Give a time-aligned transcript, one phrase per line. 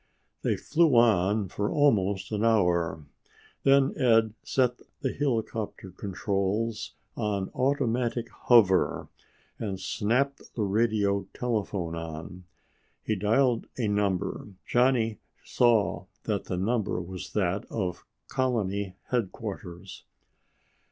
[0.41, 3.05] They flew on for almost an hour.
[3.61, 9.09] Then Ed set the helicopter controls on automatic hover
[9.59, 12.45] and snapped the radio telephone on.
[13.03, 14.47] He dialed a number.
[14.65, 20.03] Johnny saw that the number was that of Colony Headquarters.